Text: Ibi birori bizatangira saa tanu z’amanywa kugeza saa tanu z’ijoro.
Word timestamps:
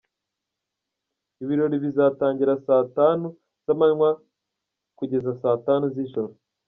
Ibi 1.41 1.45
birori 1.49 1.75
bizatangira 1.83 2.53
saa 2.65 2.83
tanu 2.95 3.27
z’amanywa 3.65 4.09
kugeza 4.97 5.31
saa 5.41 5.57
tanu 5.65 5.85
z’ijoro. 5.93 6.31